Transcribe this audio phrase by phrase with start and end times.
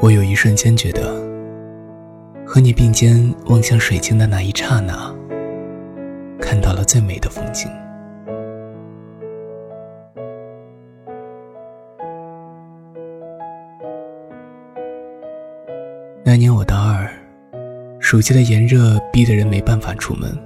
[0.00, 1.14] 我有一瞬间觉得，
[2.44, 5.14] 和你并肩望向水晶的那一刹那，
[6.38, 7.70] 看到了最美的风景。
[16.34, 17.08] 那年我大二，
[18.00, 20.36] 暑期的炎热逼得人没办法出门，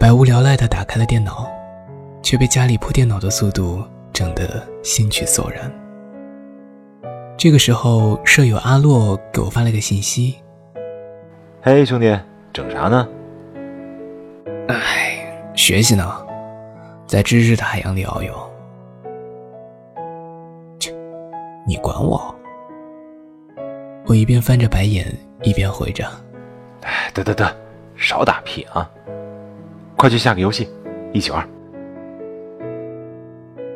[0.00, 1.46] 百无聊赖的打开了电脑，
[2.22, 5.70] 却被家里破电脑的速度整得兴趣索然。
[7.36, 10.36] 这个时候，舍友阿洛给我发了个信息
[11.60, 12.18] ：“嘿，兄弟，
[12.50, 13.06] 整啥呢
[14.68, 16.10] ？”“哎，学习呢，
[17.06, 18.32] 在知识的海洋里遨游。
[20.80, 20.94] ”“切，
[21.68, 22.34] 你管我！”
[24.12, 25.06] 我一边翻着白眼，
[25.42, 26.06] 一边回着
[26.84, 27.50] ：“哎，得得得，
[27.96, 28.86] 少打屁啊！
[29.96, 30.68] 快去下个游戏，
[31.14, 31.48] 一起玩。”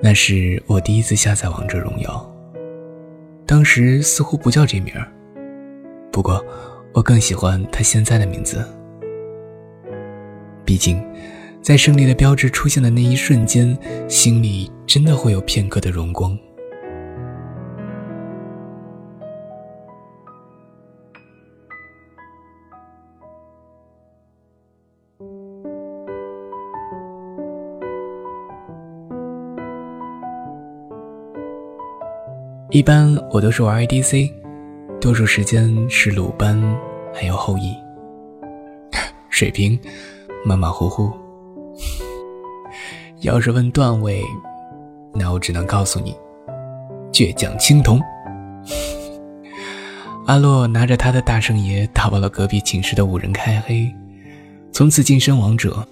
[0.03, 2.31] 那是我第一次下载王者荣耀。
[3.47, 5.09] 当时似乎不叫这名儿，
[6.13, 6.45] 不过
[6.93, 8.63] 我更喜欢它现在的名字。
[10.67, 11.03] 毕竟，
[11.63, 13.75] 在胜利的标志出现的那一瞬间，
[14.07, 16.39] 心里真的会有片刻的荣光。
[32.77, 34.31] 一般我都是玩 ADC，
[35.01, 36.61] 多数时间是鲁班，
[37.11, 37.75] 还有后羿。
[39.31, 39.81] 水平
[40.45, 41.11] 马马虎虎。
[43.25, 44.23] 要是问段位，
[45.15, 46.15] 那我只能告诉你，
[47.11, 47.99] 倔强青铜。
[50.29, 53.91] 阿洛拿着他的大圣爷打爆了隔壁寝室的五人开黑，
[54.71, 55.83] 从此晋升王者，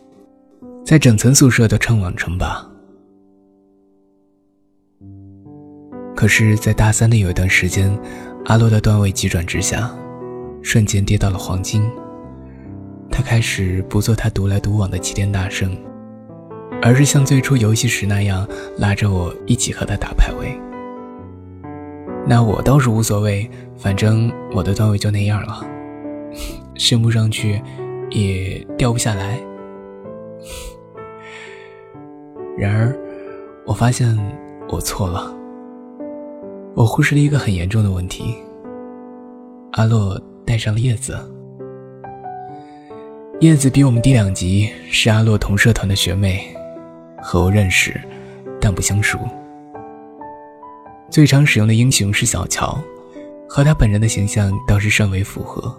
[0.84, 2.62] 在整层宿舍都称王称霸。
[6.24, 7.94] 可是，在大三的有一段时间，
[8.46, 9.90] 阿洛的段位急转直下，
[10.62, 11.84] 瞬间跌到了黄金。
[13.10, 15.76] 他开始不做他独来独往的齐天大圣，
[16.80, 18.48] 而是像最初游戏时那样，
[18.78, 20.58] 拉着我一起和他打排位。
[22.26, 23.46] 那我倒是无所谓，
[23.76, 25.62] 反正我的段位就那样了，
[26.74, 27.60] 升不上去，
[28.08, 29.38] 也掉不下来。
[32.56, 32.98] 然而，
[33.66, 34.18] 我发现
[34.70, 35.43] 我错了。
[36.74, 38.34] 我忽视了一个很严重的问题。
[39.72, 41.16] 阿洛带上了叶子，
[43.40, 46.44] 叶子比我们低两级，是阿洛同社团的学妹，
[47.22, 48.00] 和我认识，
[48.60, 49.18] 但不相熟。
[51.10, 52.76] 最常使用的英雄是小乔，
[53.48, 55.72] 和他本人的形象倒是甚为符合。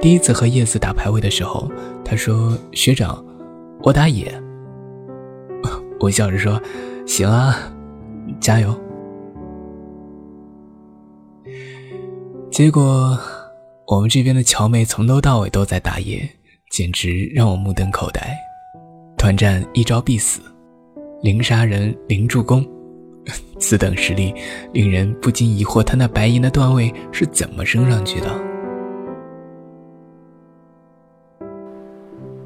[0.00, 1.68] 第一次和叶子打排位的时候，
[2.04, 3.24] 他说：“学长，
[3.82, 4.32] 我打野。
[5.98, 6.60] ”我笑着说
[7.04, 7.56] ：“行啊，
[8.40, 8.72] 加油。”
[12.56, 13.18] 结果，
[13.86, 16.26] 我们这边的乔妹从头到尾都在打野，
[16.70, 18.34] 简直让我目瞪口呆。
[19.18, 20.40] 团战一招必死，
[21.20, 22.66] 零杀人零助攻，
[23.60, 24.32] 此等实力
[24.72, 28.30] 令人不禁疑惑：他那白银的段位是怎么升上去的？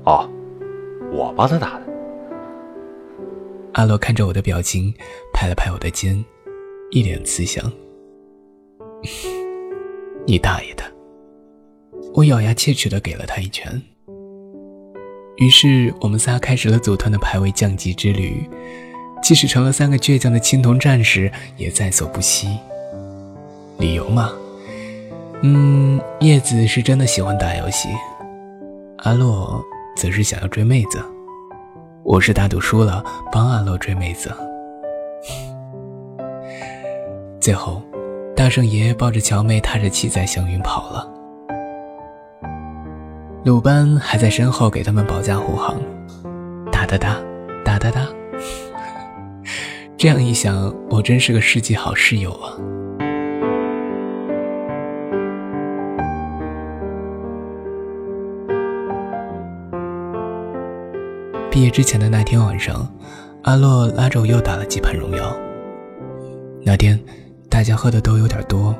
[0.06, 0.28] 哦，
[1.12, 1.86] 我帮他打的。
[3.74, 4.92] 阿洛看着我的表情，
[5.32, 6.24] 拍了拍我的肩，
[6.90, 7.72] 一脸慈祥。
[10.30, 10.84] 你大爷的！
[12.14, 13.82] 我咬牙切齿的给了他一拳。
[15.38, 18.48] 于是我们仨开始了组团的排位降级之旅，
[19.20, 22.46] 即使成了三个倔强的青铜战士，也在所不惜。
[23.78, 24.30] 理由嘛，
[25.42, 27.88] 嗯，叶子是真的喜欢打游戏，
[28.98, 29.60] 阿洛
[29.96, 31.02] 则是想要追妹子，
[32.04, 34.32] 我是打赌输了帮阿洛追妹子。
[37.42, 37.82] 最后。
[38.40, 41.06] 大圣爷抱着乔妹，踏着七彩祥云跑了。
[43.44, 45.76] 鲁班还在身后给他们保驾护航，
[46.72, 47.18] 哒哒哒，
[47.62, 48.08] 哒哒哒。
[49.98, 52.56] 这样一想，我真是个世纪好室友啊！
[61.50, 62.90] 毕业之前的那天晚上，
[63.42, 65.30] 阿洛拉着我又打了几盘荣耀。
[66.64, 66.98] 那天。
[67.50, 68.72] 大家喝的都有点多，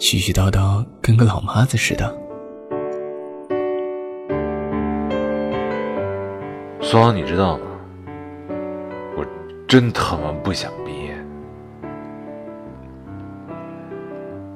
[0.00, 2.12] 絮絮叨叨，跟个老妈子似的。
[6.80, 7.64] 双，你知道吗？
[9.14, 9.24] 我
[9.68, 11.14] 真他妈不想毕业。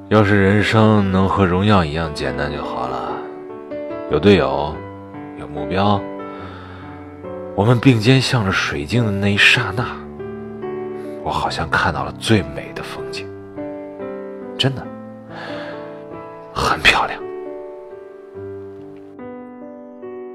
[0.08, 3.12] 要是人生能和荣耀一样简单就好了，
[4.10, 4.74] 有队友，
[5.38, 6.00] 有目标，
[7.54, 9.84] 我们并肩向着水晶的那一刹那，
[11.22, 13.25] 我好像看到了最美的风景，
[14.58, 14.86] 真的
[16.52, 17.22] 很漂亮。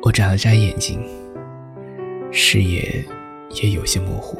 [0.04, 1.04] 我眨了眨眼睛，
[2.32, 3.06] 视野
[3.62, 4.40] 也有些模糊。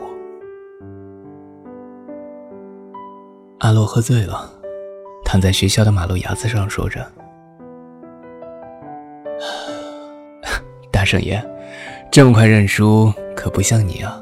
[3.60, 4.52] 阿洛喝醉了。
[5.24, 7.10] 躺在学校的马路牙子上，说着
[10.92, 11.42] ：“大圣爷，
[12.12, 14.22] 这么快认输，可不像你啊。”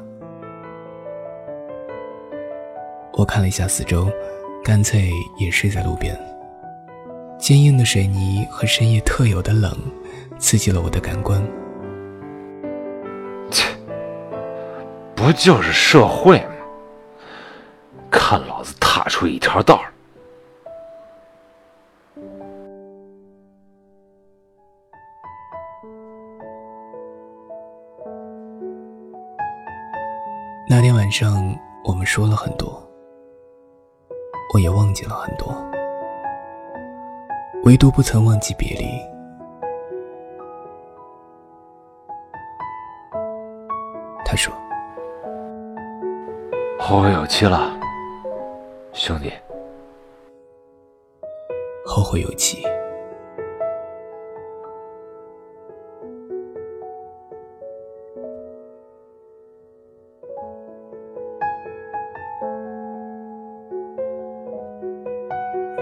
[3.14, 4.08] 我看了一下四周，
[4.70, 6.16] 干脆也睡在路边。
[7.40, 9.76] 坚硬的水泥和深夜特有的冷，
[10.38, 11.44] 刺激了我的感官。
[13.50, 13.68] 切，
[15.16, 16.52] 不就是社会吗？
[18.12, 19.92] 看老子踏出一条道儿！
[30.70, 32.88] 那天晚上，我们说了很多，
[34.54, 35.54] 我也忘记了很多，
[37.66, 38.86] 唯独不曾忘记别离。
[44.26, 44.52] 他说
[46.80, 47.78] ：“后会有期了，
[48.94, 49.32] 兄弟。”
[51.86, 52.66] 后会有期。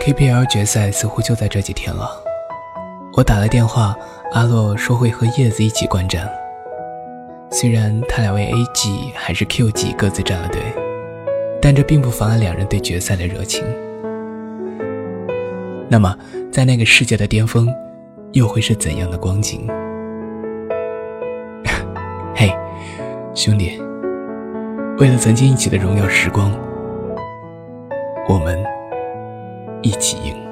[0.07, 2.09] KPL 决赛似乎就在这几天了。
[3.17, 3.93] 我打了电话，
[4.31, 6.31] 阿洛说会和叶子一起观战。
[7.51, 10.61] 虽然他俩为 A G 还是 Q G 各自站了队，
[11.61, 13.65] 但这并不妨碍两人对决赛的热情。
[15.89, 16.15] 那么，
[16.53, 17.67] 在那个世界的巅峰，
[18.31, 19.67] 又会是怎样的光景？
[22.33, 22.55] 嘿，
[23.35, 23.77] 兄弟，
[24.99, 26.49] 为了曾经一起的荣耀时光，
[28.29, 28.76] 我们。
[29.83, 30.46] 一起赢。